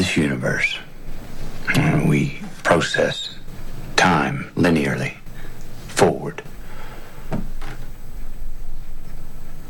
[0.00, 0.78] this universe,
[1.76, 3.36] uh, we process
[3.96, 5.14] time linearly
[5.88, 6.42] forward.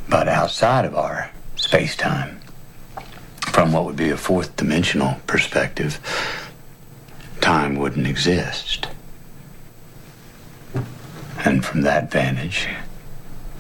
[0.08, 2.40] But outside of our space time,
[3.48, 5.98] from what would be a fourth dimensional perspective,
[7.40, 8.86] time wouldn't exist.
[11.44, 12.68] And from that vantage,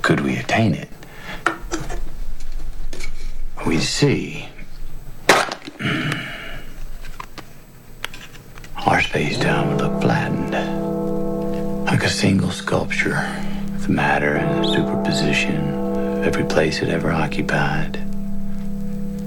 [0.02, 0.88] could we attain it?
[3.66, 4.48] We see
[8.90, 10.50] our space time would look flattened,
[11.86, 13.24] like a single sculpture
[13.72, 18.00] with matter in a superposition of every place it ever occupied.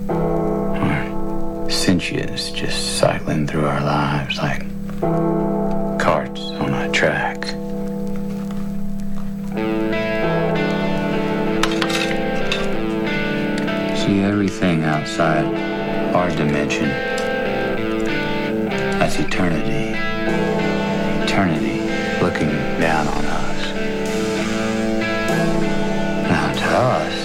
[0.10, 4.68] Or sentience just cycling through our lives like
[5.98, 7.46] carts on a track.
[13.96, 15.46] See everything outside
[16.14, 17.13] our dimension.
[19.04, 20.00] That's eternity.
[21.26, 21.82] Eternity
[22.24, 22.48] looking
[22.80, 23.74] down on us.
[26.30, 27.23] Now to us,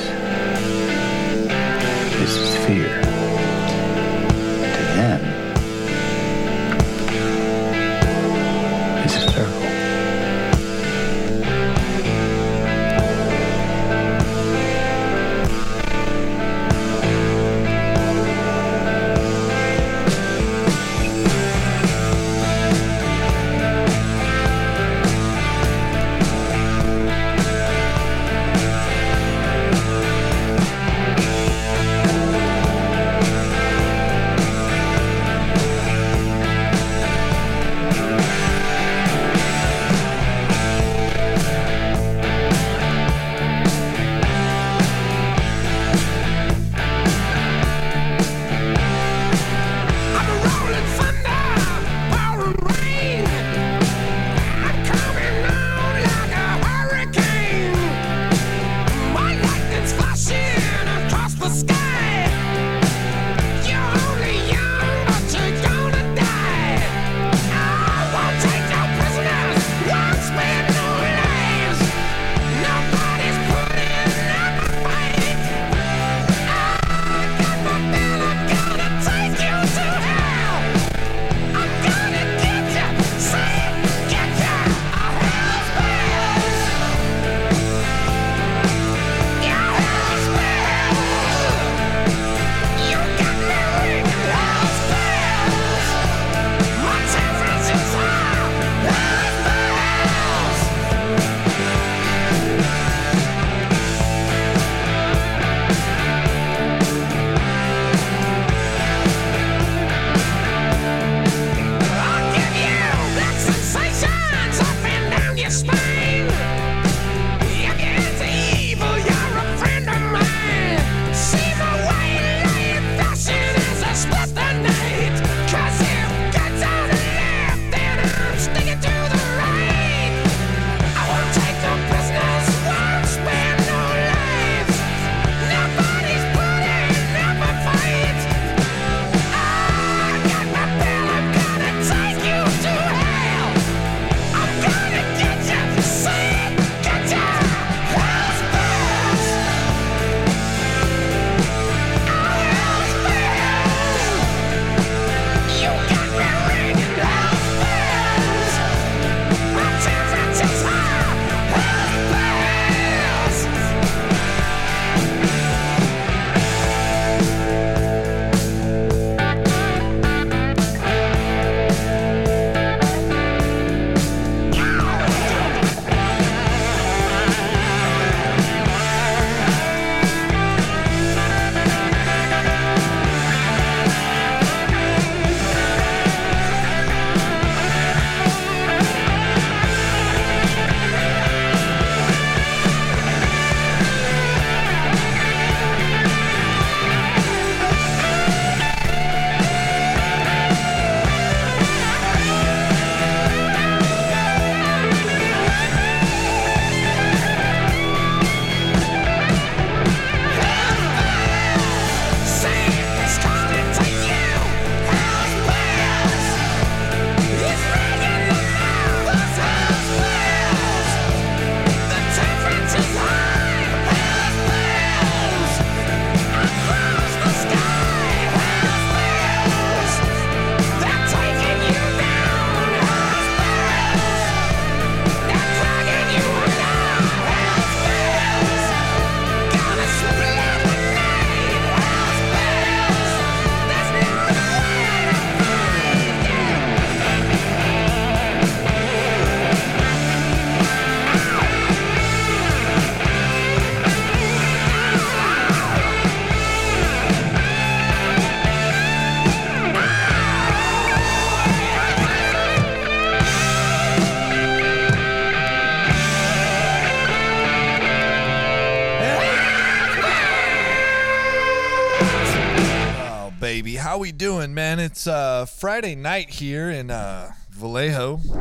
[275.59, 278.21] Friday night here in uh, Vallejo.
[278.23, 278.37] We're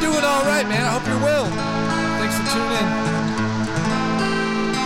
[0.00, 0.84] doing all right, man.
[0.84, 1.46] I hope you're well.
[2.20, 2.86] Thanks for tuning in.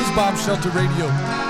[0.00, 1.45] It's Bomb Shelter Radio.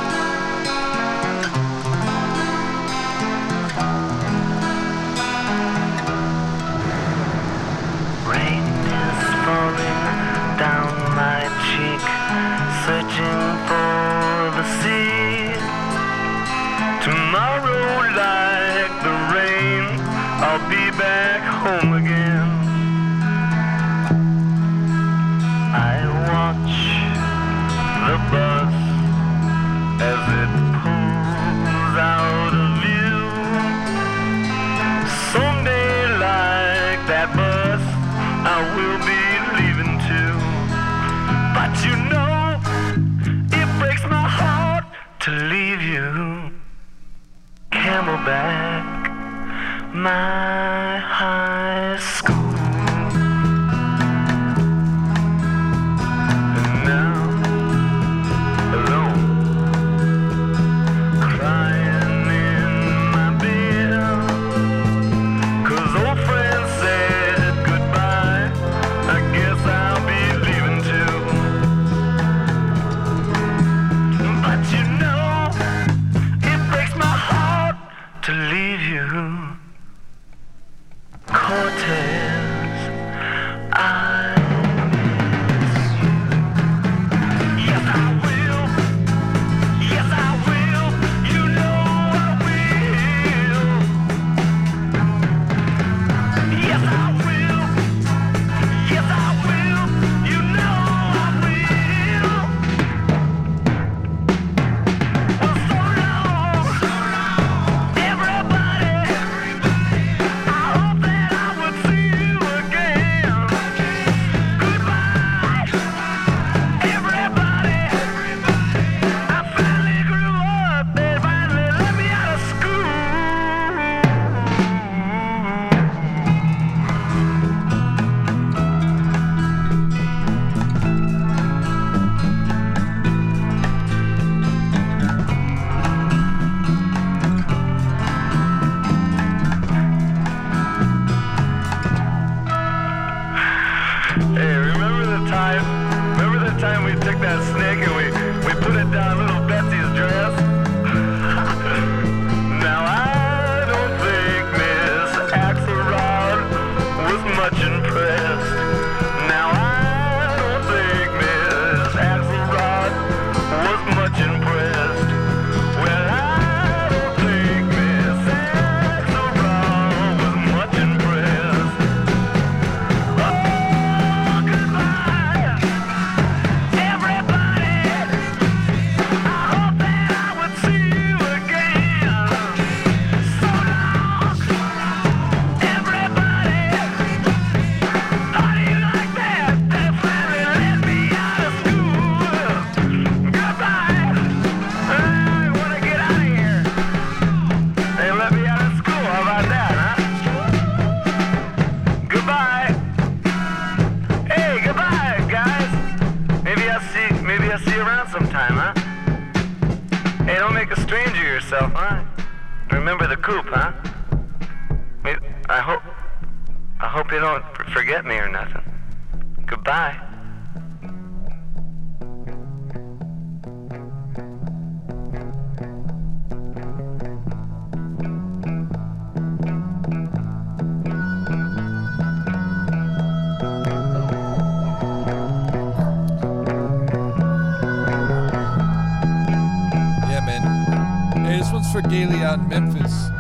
[241.77, 243.11] Alfred Daly out in Memphis.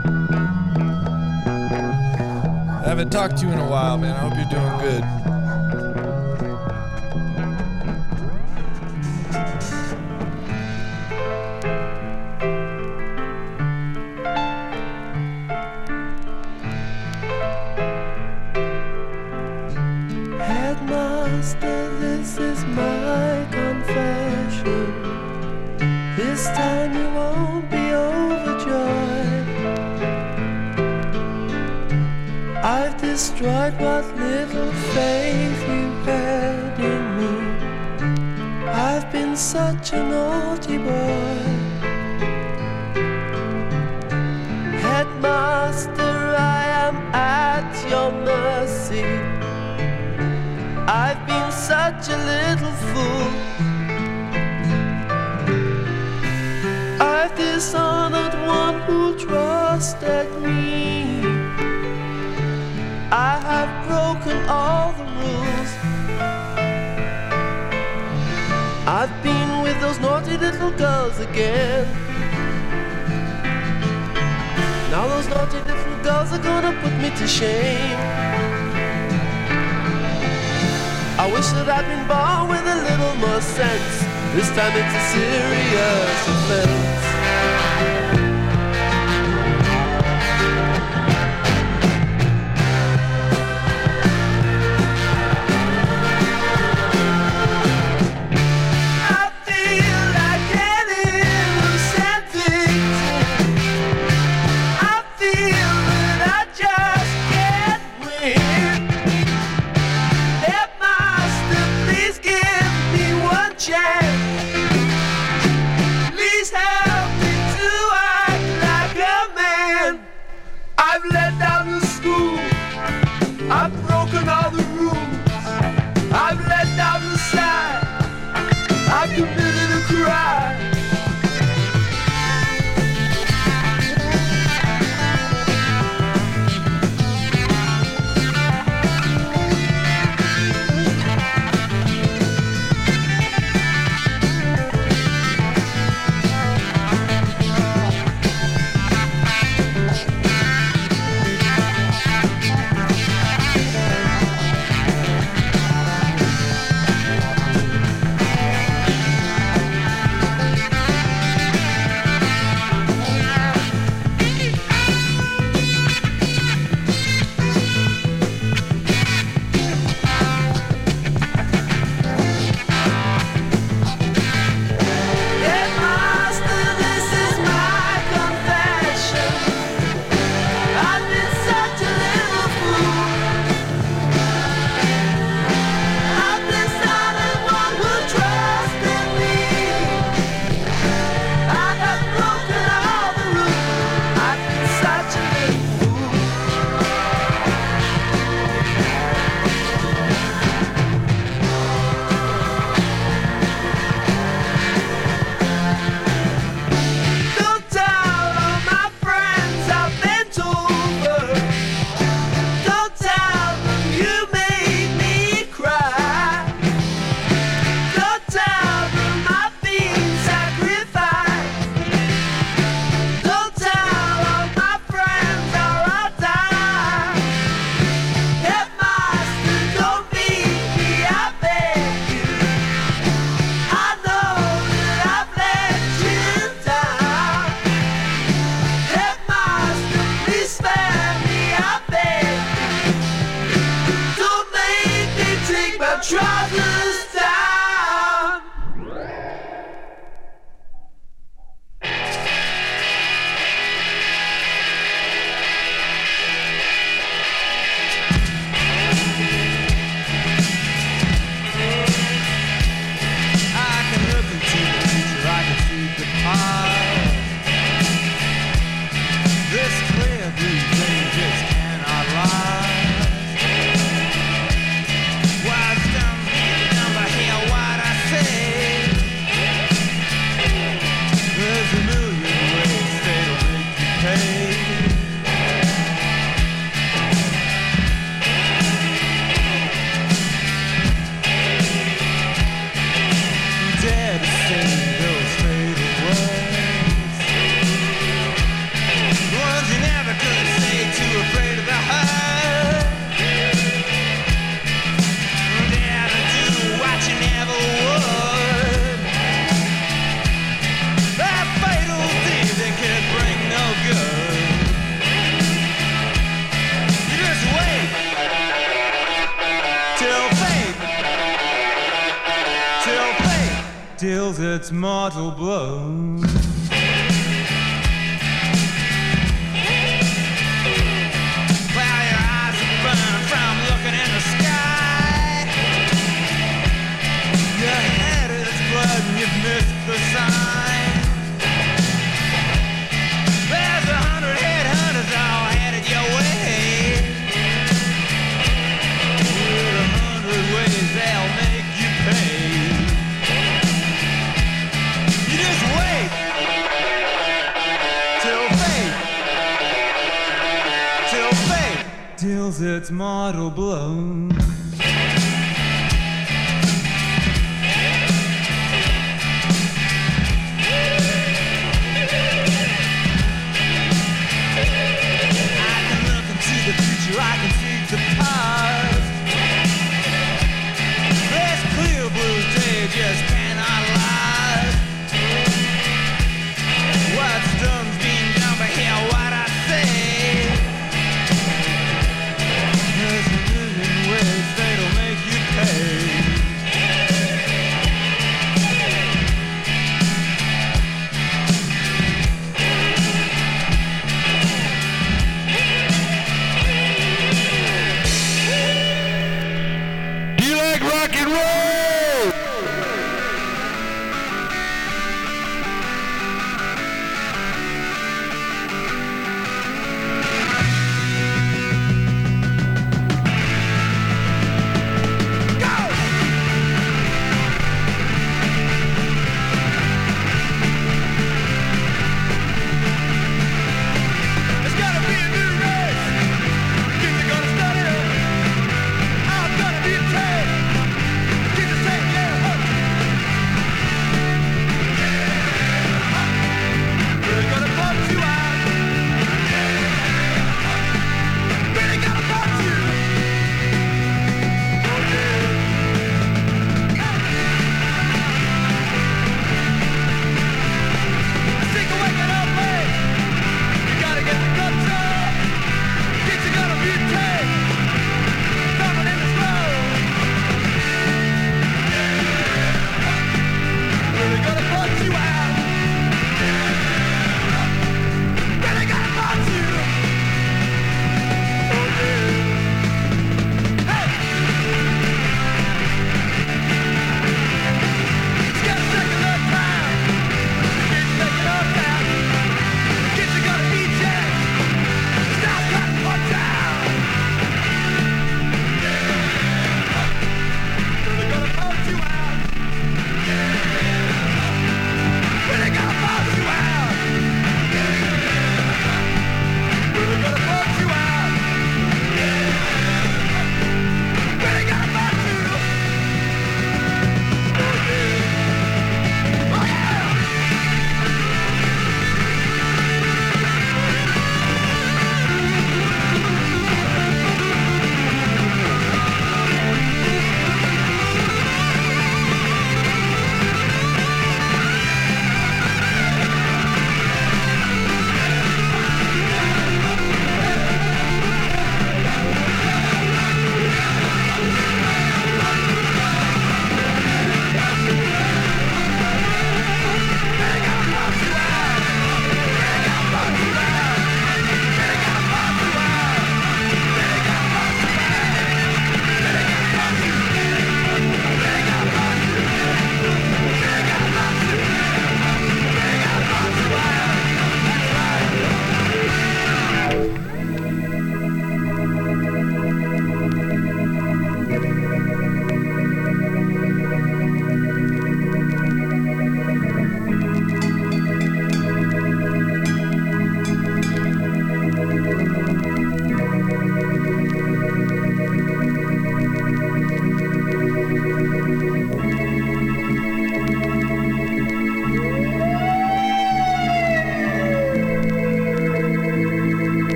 [2.80, 4.16] I haven't talked to you in a while, man.
[4.16, 5.35] I hope you're doing good.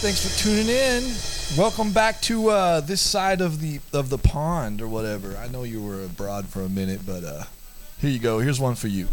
[0.00, 1.02] Thanks for tuning in.
[1.58, 5.36] Welcome back to uh, this side of the of the pond or whatever.
[5.36, 7.42] I know you were abroad for a minute, but uh,
[8.00, 8.38] here you go.
[8.38, 9.08] Here's one for you.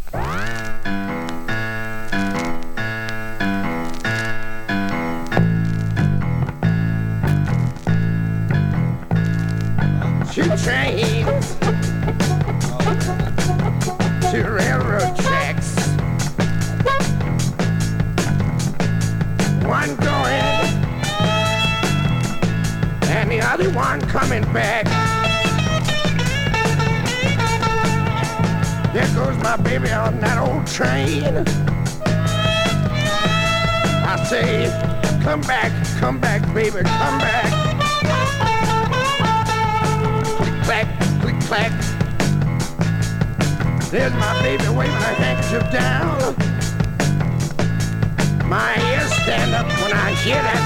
[50.26, 50.65] Hear that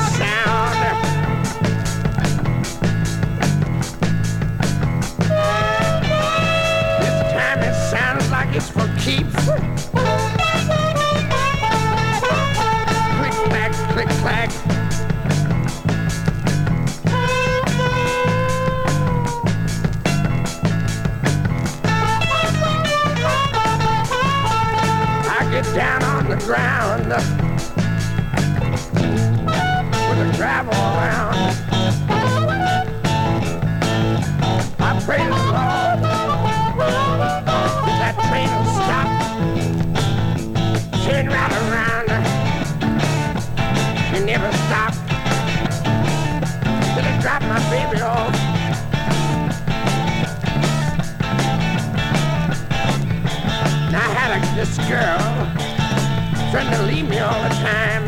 [56.80, 58.05] to leave me all the time.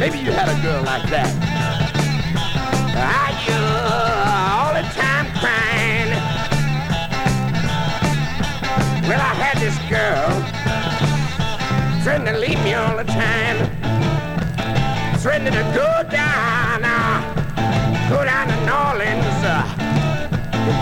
[0.00, 1.30] Maybe you had a girl like that.
[2.98, 3.62] I you
[4.56, 6.10] all the time crying.
[9.06, 10.26] Well, I had this girl
[12.02, 13.58] trying to leave me all the time.
[15.18, 19.62] Threatening to go down, uh, go down to New Orleans, uh,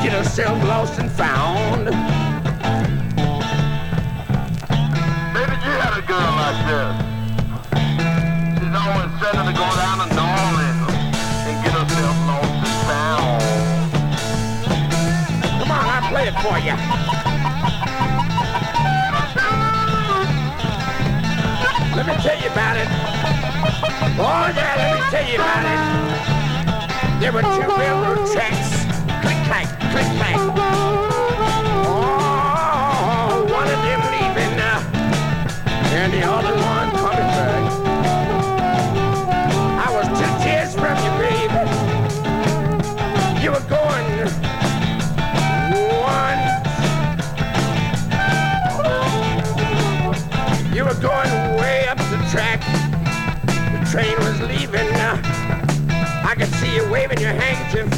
[0.03, 2.24] get herself lost and found.
[16.45, 16.77] For you.
[21.97, 22.89] Let me tell you about it.
[24.21, 27.21] Oh, yeah, let me tell you about it.
[27.21, 28.85] There were two railroad tracks.
[29.23, 31.14] Click, clack, click, clack.
[53.95, 54.89] Train was leaving.
[54.91, 55.23] Uh,
[56.27, 57.89] I could see you waving your handkerchief.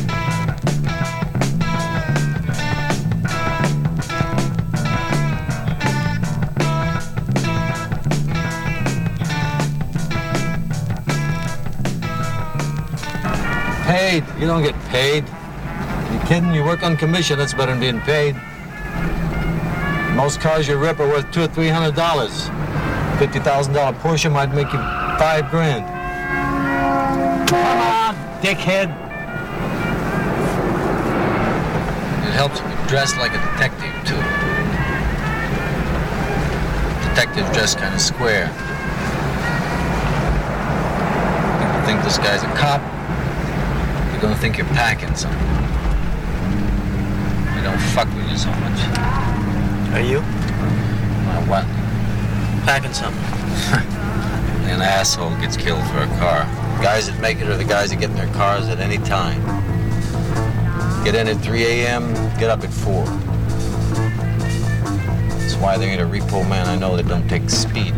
[13.87, 14.25] Paid?
[14.39, 15.25] You don't get paid.
[16.13, 16.53] You kidding?
[16.53, 17.39] You work on commission.
[17.39, 18.35] That's better than being paid.
[20.15, 22.51] Most cars you rip are worth two or three hundred dollars.
[23.19, 25.85] Fifty thousand dollar Porsche might make you five grand.
[27.49, 28.91] Come on, dickhead.
[32.27, 34.21] It helps if you dress like a detective too.
[37.09, 38.49] Detectives dress kind of square.
[41.61, 42.83] People think this guy's a cop.
[44.13, 45.41] You're gonna think you're packing something.
[47.55, 48.79] They don't fuck with you so much.
[49.95, 50.21] Are you?
[51.49, 51.65] What?
[52.67, 53.93] Packing something.
[54.69, 56.45] An asshole gets killed for a car.
[56.83, 59.41] Guys that make it are the guys that get in their cars at any time.
[61.03, 63.05] Get in at 3 a.m., get up at 4.
[65.39, 67.49] That's why there ain't a repo man I know that don't take.
[67.49, 67.95] Speed,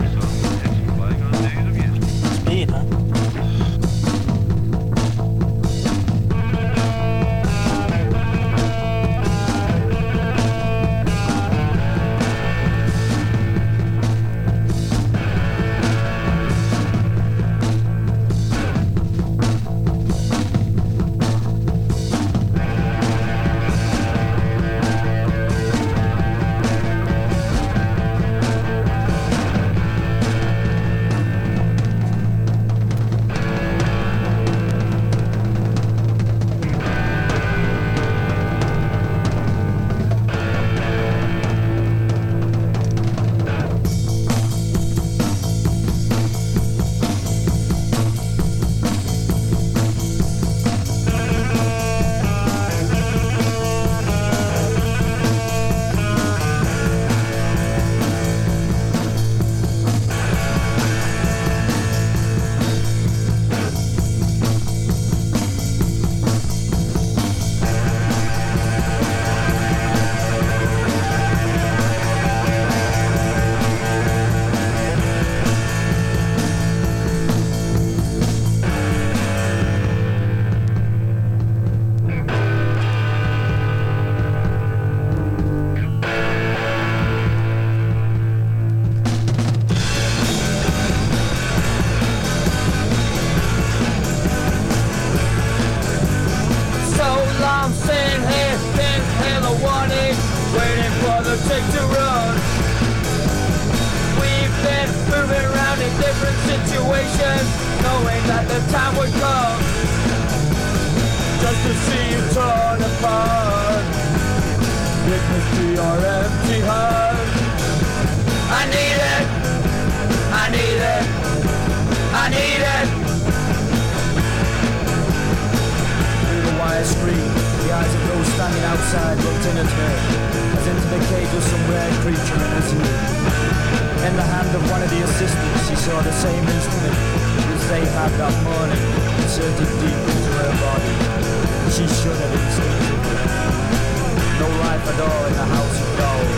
[144.38, 146.32] No life at all in the house of dolls.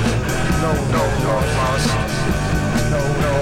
[0.63, 1.35] No, no, no.
[2.91, 3.41] No, no, no,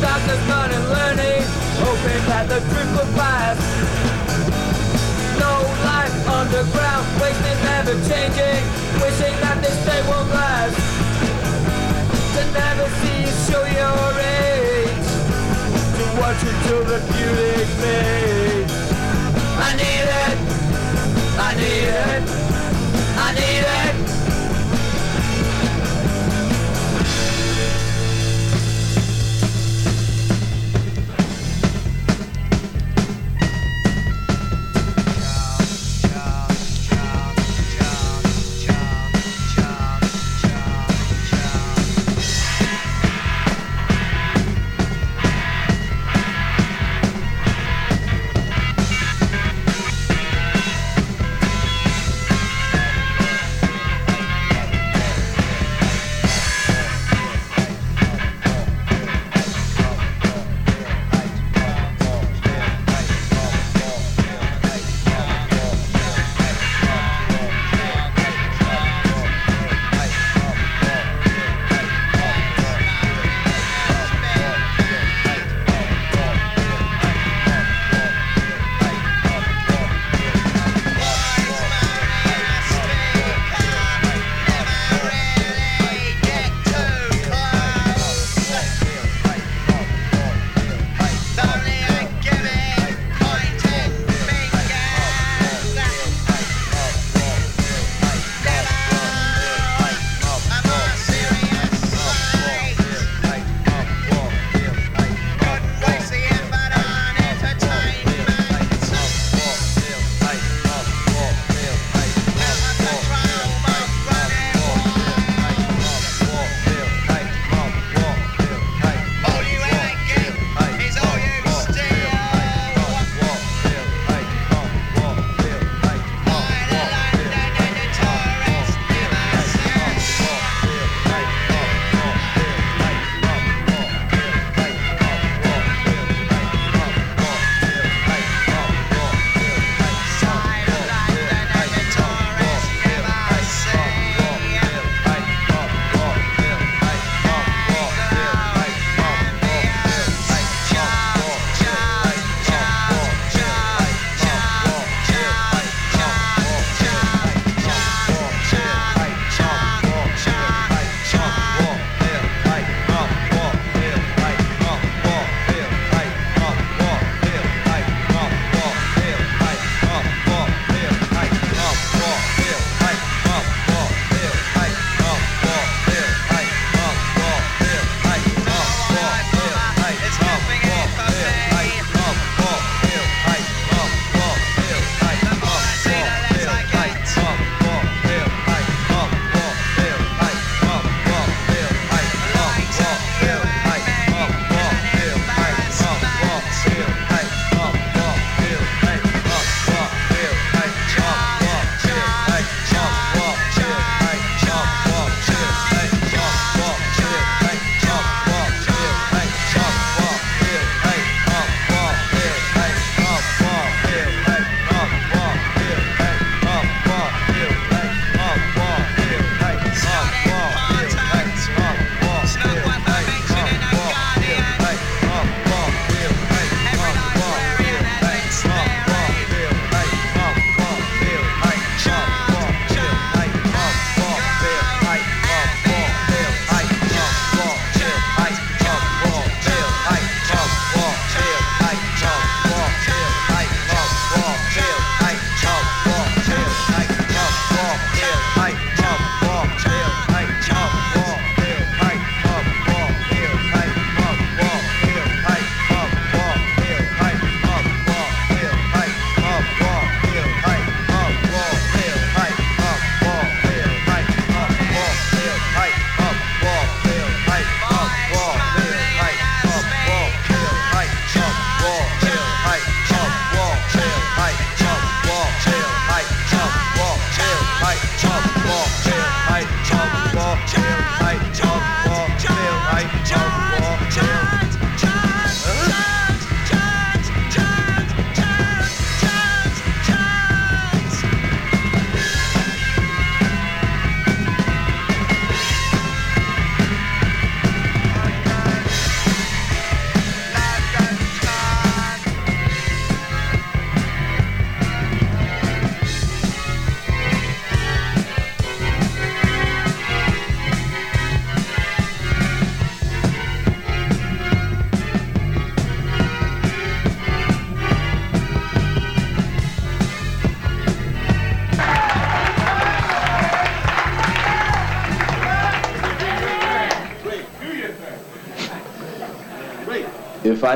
[0.00, 0.36] Dr.
[0.48, 1.42] Fun learning,
[1.80, 3.03] hoping that the truth
[8.08, 8.62] changing,
[9.00, 10.76] wishing that this day won't last.
[12.34, 15.08] To never see you show your age,
[15.96, 18.74] to watch you till the beauty fades.
[19.56, 20.36] I need it,
[21.38, 22.43] I need it,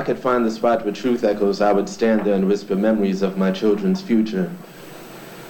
[0.09, 3.37] could find the spot where truth echoes, I would stand there and whisper memories of
[3.37, 4.51] my children's future.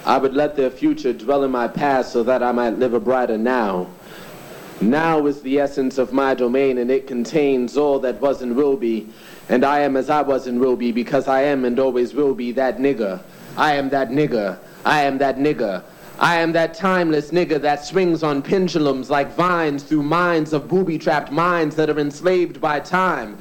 [0.05, 2.99] I would let their future dwell in my past so that I might live a
[2.99, 3.87] brighter now.
[4.81, 8.75] Now is the essence of my domain, and it contains all that was and will
[8.75, 9.07] be.
[9.47, 12.33] And I am as I was and will be, because I am and always will
[12.35, 13.21] be that nigger.
[13.55, 14.57] I am that nigger.
[14.83, 15.83] I am that nigger.
[16.19, 21.31] I am that timeless nigger that swings on pendulums like vines through minds of booby-trapped
[21.31, 23.37] minds that are enslaved by time.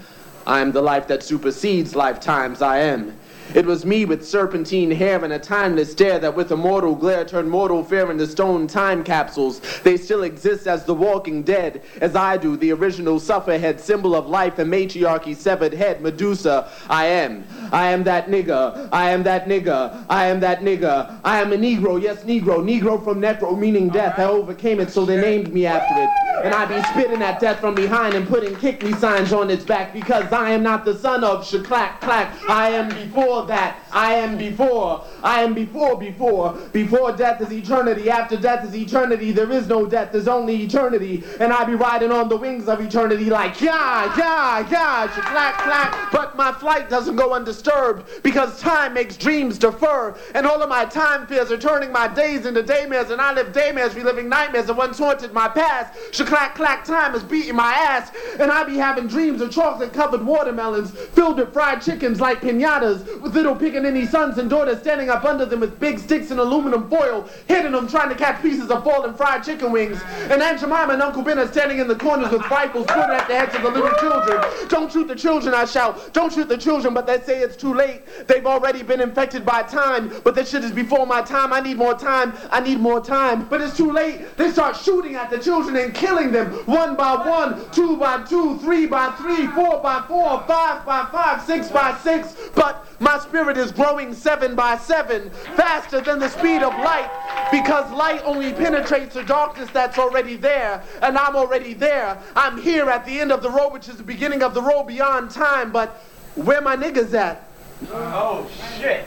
[0.49, 2.63] I am the life that supersedes lifetimes.
[2.63, 3.18] I am.
[3.55, 7.25] It was me with serpentine hair and a timeless stare that with a mortal glare
[7.25, 9.61] turned mortal fear into stone time capsules.
[9.81, 14.27] They still exist as the walking dead, as I do, the original sufferhead, symbol of
[14.27, 16.71] life and matriarchy, severed head, Medusa.
[16.91, 17.45] I am.
[17.73, 18.89] I am that nigger.
[18.93, 20.05] I am that nigger.
[20.11, 21.19] I am that nigger.
[21.25, 22.63] I am a Negro, yes, Negro.
[22.63, 24.19] Negro from necro, meaning death.
[24.19, 26.11] I overcame it, so they named me after it.
[26.45, 29.65] And I be spitting at death from behind and putting kick me signs on its
[29.65, 32.33] back because I am not the son of Shaklack Clack.
[32.49, 33.79] I am before that.
[33.93, 35.05] I am before.
[35.23, 36.53] I am before, before.
[36.73, 38.11] Before death is eternity.
[38.11, 39.33] After death is eternity.
[39.33, 40.13] There is no death.
[40.13, 41.25] There's only eternity.
[41.41, 46.13] And I be riding on the wings of eternity like, yeah, yeah, yeah, Clack.
[46.13, 50.17] But my flight doesn't go undisturbed because time makes dreams defer.
[50.35, 53.11] And all of my time fears are turning my days into daymares.
[53.11, 55.99] And I live daymares, reliving nightmares that once haunted my past.
[56.13, 58.11] Shaklack Clack time is beating my ass.
[58.39, 63.21] And I be having dreams of chocolate covered watermelons filled with fried chickens like pinatas
[63.35, 67.29] little pickaninny sons and daughters standing up under them with big sticks and aluminum foil,
[67.47, 70.01] hitting them trying to catch pieces of fallen fried chicken wings.
[70.31, 73.29] And Aunt Jemima and Uncle Ben are standing in the corners with rifles pointed at
[73.29, 74.69] the heads of the little children.
[74.69, 76.13] Don't shoot the children, I shout.
[76.13, 78.03] Don't shoot the children, but they say it's too late.
[78.27, 81.53] They've already been infected by time, but this shit is before my time.
[81.53, 82.35] I need more time.
[82.51, 83.47] I need more time.
[83.49, 84.37] But it's too late.
[84.37, 88.59] They start shooting at the children and killing them one by one, two by two,
[88.59, 92.35] three by three, four by four, five by five, six by six.
[92.55, 97.11] But my spirit is growing seven by seven, faster than the speed of light,
[97.51, 102.19] because light only penetrates the darkness that's already there, and I'm already there.
[102.37, 104.85] I'm here at the end of the road, which is the beginning of the road
[104.85, 106.03] beyond time, but
[106.35, 107.49] where my niggas at?
[107.93, 108.49] Oh,
[108.79, 109.07] shit.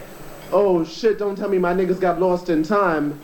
[0.51, 3.19] Oh shit, don't tell me my niggas got lost in time.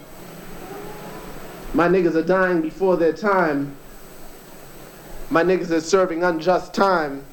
[1.74, 3.76] My niggas are dying before their time.
[5.30, 7.26] My niggas are serving unjust time.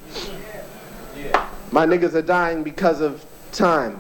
[1.71, 3.25] My niggas are dying because of
[3.55, 3.97] time.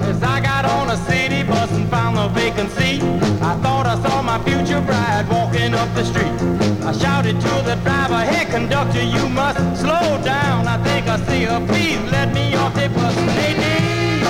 [0.00, 3.02] As I got on a city bus and found a vacant seat,
[3.42, 6.30] I thought I saw my future bride walking up the street.
[6.86, 10.68] I shouted to the driver, hey conductor, you must slow down.
[10.68, 13.16] I think I see her, please let me off the bus.
[13.16, 14.22] Nadine,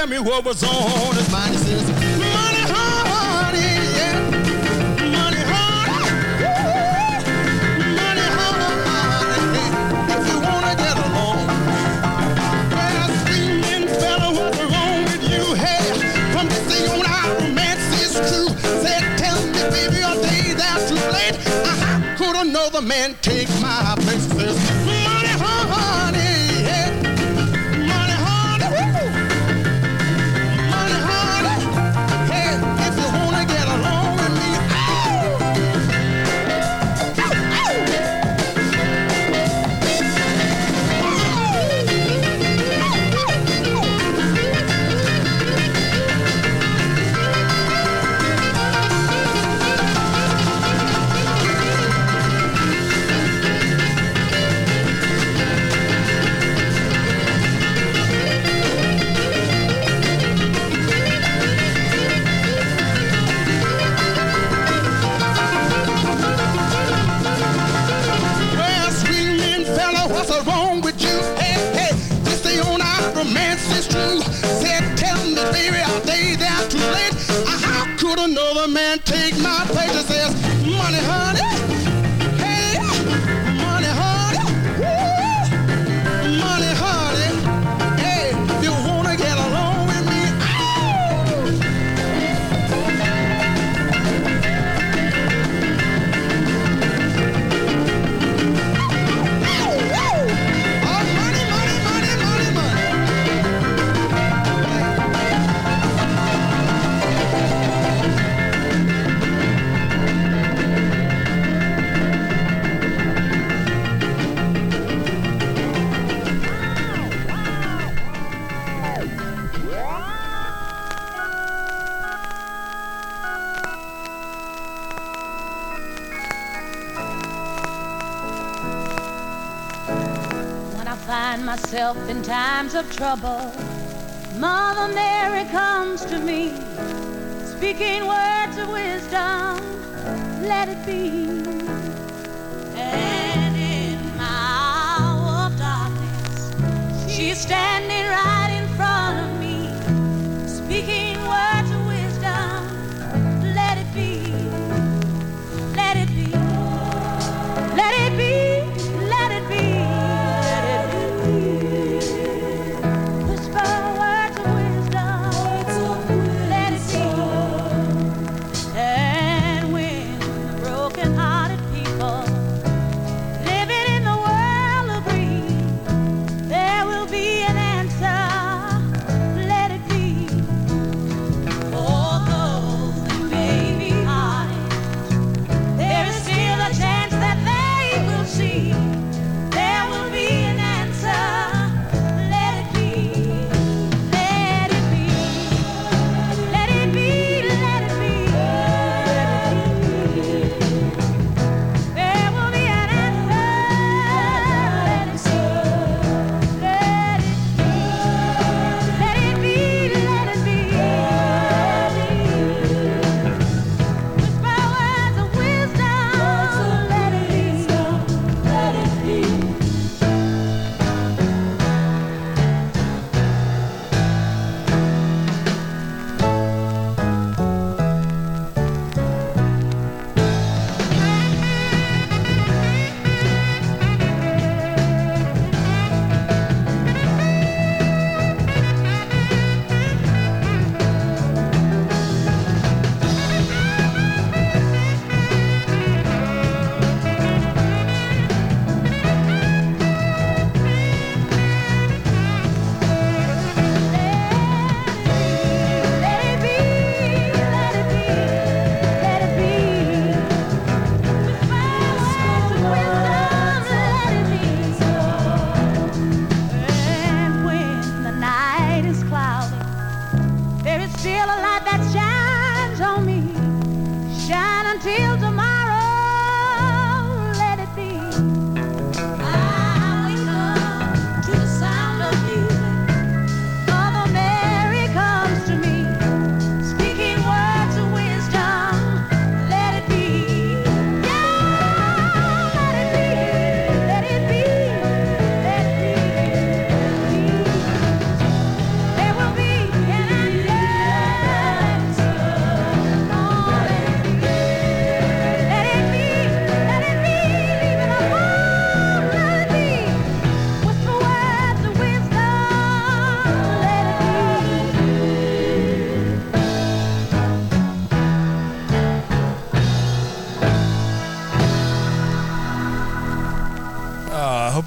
[0.00, 1.59] tell me what was on his mind.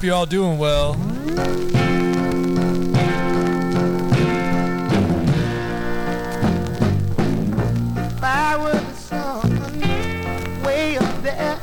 [0.03, 0.97] hope you're all doing well.
[7.95, 8.57] If I
[10.65, 11.57] way up there,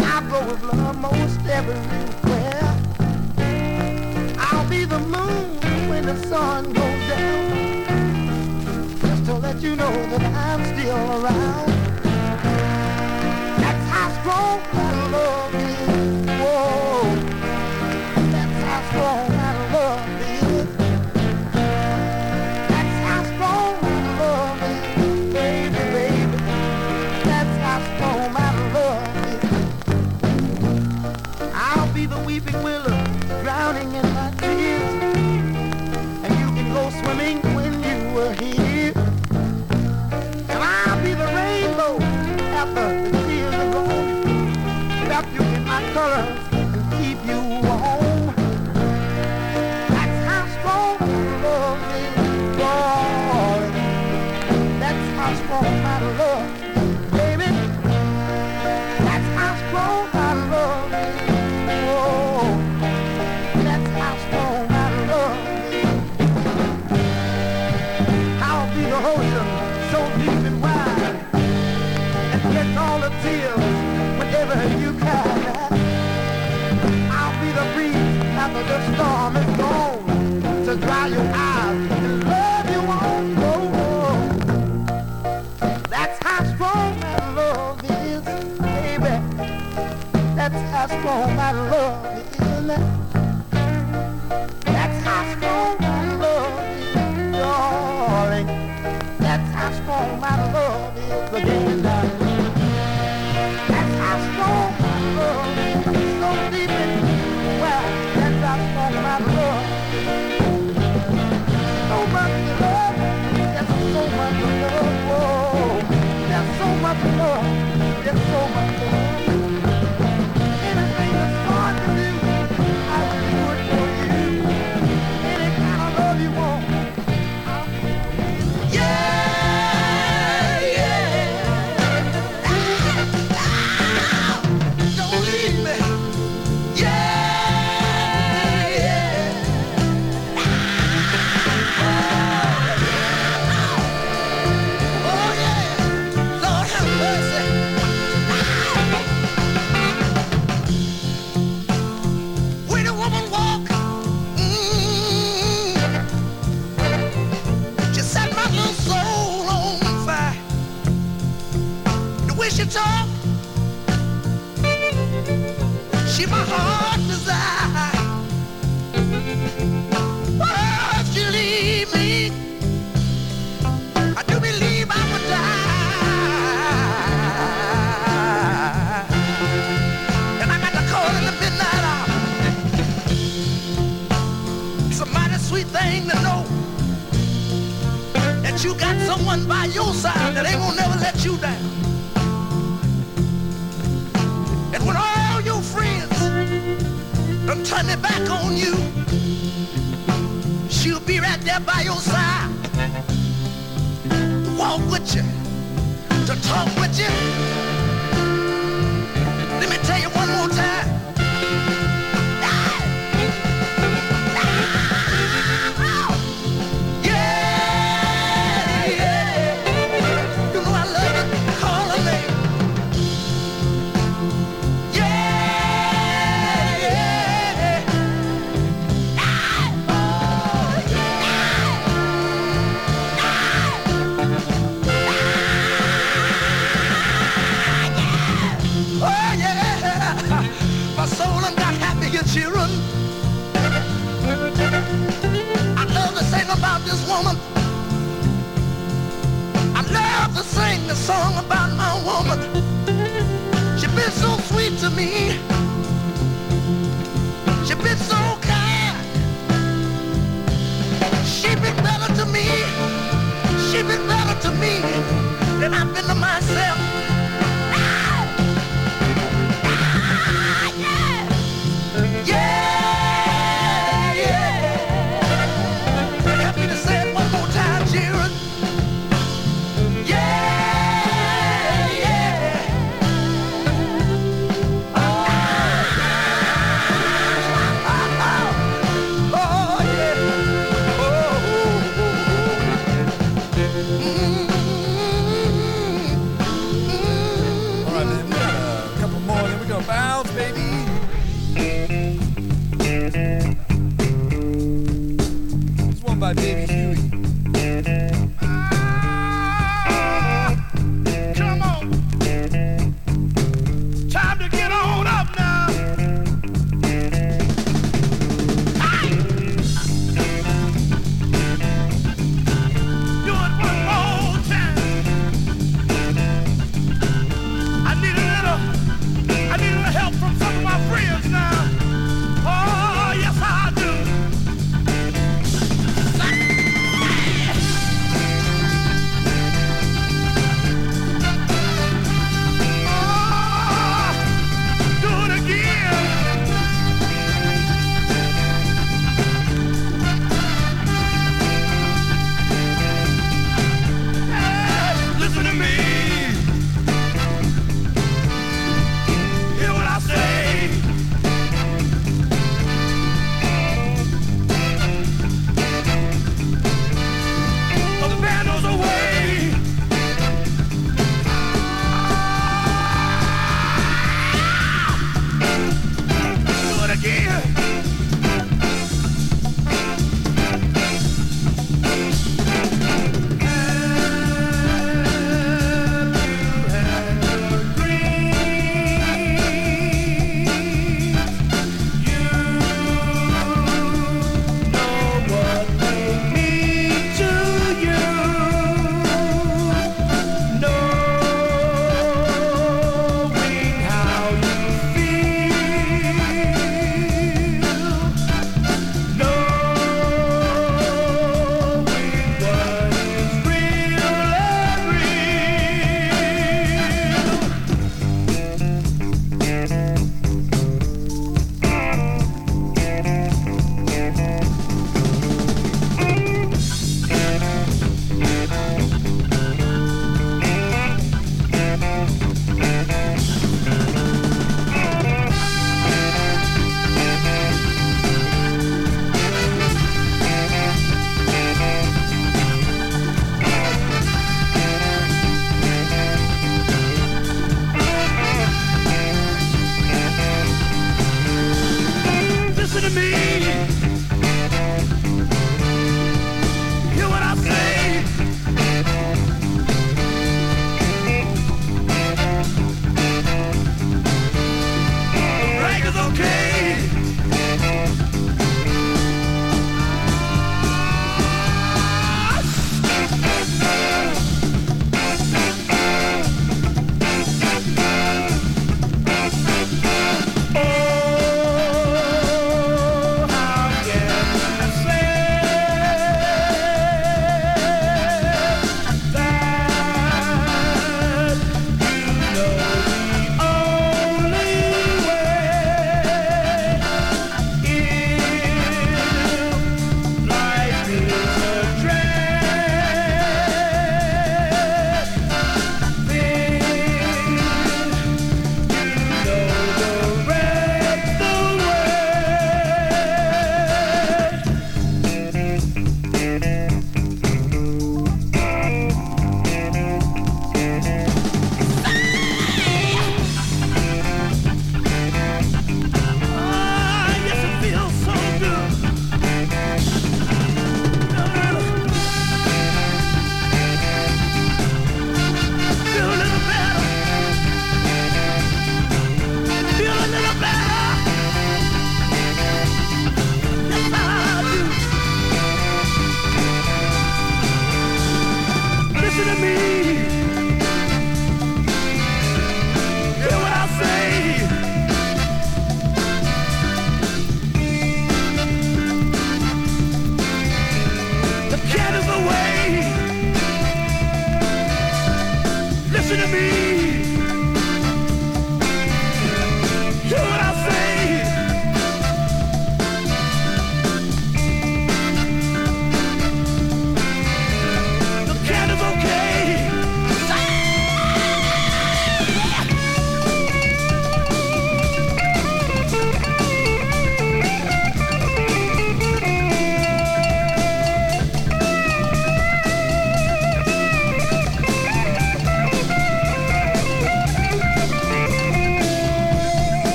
[0.00, 2.74] I go with love most everywhere.
[4.38, 7.86] I'll be the moon when the sun goes down,
[9.00, 11.72] just to let you know that I'm still around.
[13.62, 15.75] That's how strong my love is.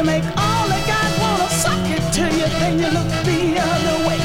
[0.00, 3.96] You make all the guys wanna suck it to you, then you look the other
[4.08, 4.22] way.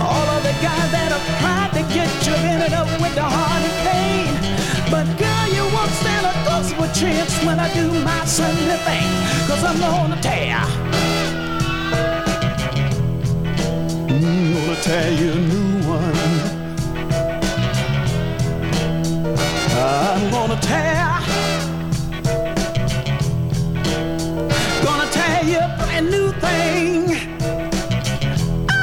[0.00, 3.80] All of the guys that have tried to get you ended up with the heartache
[3.86, 4.26] pain.
[4.90, 8.78] But girl, you won't stand a ghost of a chance when I do my Sunday
[8.82, 9.06] thing,
[9.46, 10.58] cause I'm gonna tear.
[14.10, 16.16] I'm gonna tear you a new one.
[19.78, 21.15] I'm gonna tear
[25.96, 27.16] brand new thing.
[28.70, 28.76] Ah!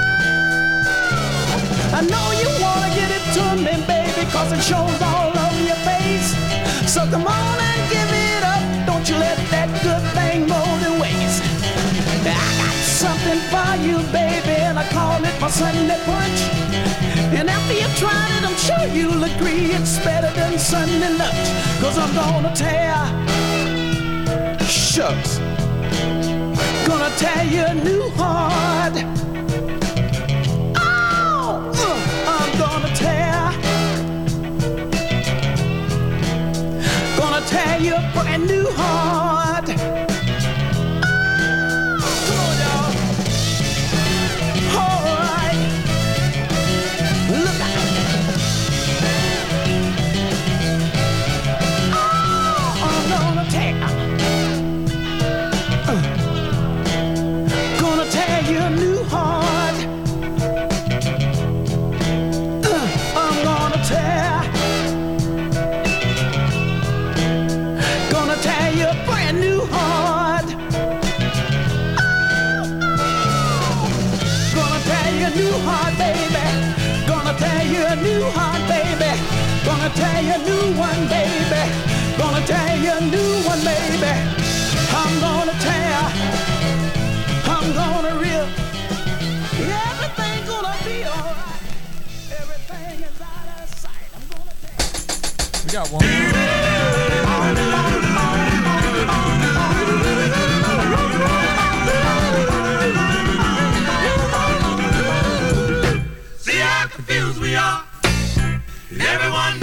[1.97, 5.81] I know you wanna get it to me, baby, cause it shows all over your
[5.85, 6.33] face.
[6.91, 8.63] So come on and give it up.
[8.87, 11.43] Don't you let that good thing go to waste.
[12.25, 16.39] I got something for you, baby, and I call it my Sunday punch.
[17.37, 21.49] And after you've tried it, I'm sure you'll agree it's better than Sunday lunch.
[21.79, 22.97] Cause I'm gonna tear.
[24.65, 25.52] Shucks.
[26.93, 28.93] Gonna tear you a new heart.
[30.77, 31.97] Oh, uh,
[32.29, 33.51] I'm gonna tear.
[37.17, 39.32] Gonna tear you a brand new heart.
[79.95, 81.63] tell you a new one, baby.
[82.17, 84.13] Gonna tell you a new one, baby.
[84.99, 86.05] I'm gonna tell.
[87.53, 88.47] I'm gonna rip.
[89.59, 91.61] Everything's gonna be alright.
[92.41, 94.07] Everything is out of sight.
[94.15, 94.81] I'm gonna tell.
[95.65, 96.03] We got one.
[106.37, 107.83] See how confused we are.
[108.91, 109.59] Everyone